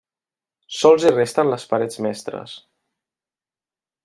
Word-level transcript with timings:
Sols 0.77 1.05
hi 1.05 1.11
resten 1.13 1.53
les 1.53 1.67
parets 1.75 2.03
mestres. 2.07 2.57